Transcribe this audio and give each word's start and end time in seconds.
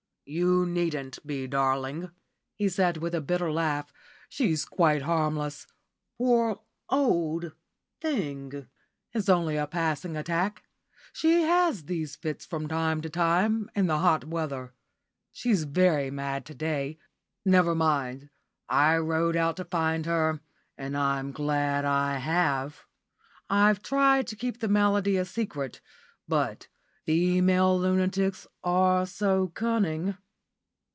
"You 0.23 0.65
needn't 0.65 1.19
be, 1.27 1.45
darling," 1.45 2.11
he 2.55 2.69
said, 2.69 2.95
with 2.97 3.13
a 3.13 3.19
bitter 3.19 3.51
laugh; 3.51 3.91
"she's 4.29 4.63
quite 4.63 5.01
harmless, 5.01 5.67
poor 6.17 6.61
old 6.89 7.51
thing. 7.99 8.67
It's 9.11 9.27
only 9.27 9.57
a 9.57 9.67
passing 9.67 10.15
attack. 10.15 10.63
She 11.11 11.41
has 11.41 11.83
these 11.83 12.15
fits 12.15 12.45
from 12.45 12.69
time 12.69 13.01
to 13.01 13.09
time 13.09 13.69
in 13.75 13.87
the 13.87 13.97
hot 13.97 14.23
weather. 14.23 14.71
She's 15.33 15.65
very 15.65 16.09
mad 16.09 16.45
to 16.45 16.53
day. 16.53 16.97
Never 17.43 17.75
mind; 17.75 18.29
I 18.69 18.97
rode 18.99 19.35
out 19.35 19.57
to 19.57 19.65
find 19.65 20.05
her, 20.05 20.39
and 20.77 20.95
I'm 20.95 21.33
glad 21.33 21.83
I 21.83 22.19
have. 22.19 22.85
I've 23.49 23.81
tried 23.81 24.27
to 24.27 24.37
keep 24.37 24.59
the 24.59 24.69
malady 24.69 25.17
a 25.17 25.25
secret, 25.25 25.81
but 26.25 26.69
female 27.07 27.77
lunatics 27.79 28.45
are 28.63 29.07
so 29.07 29.47
cunning." 29.49 30.15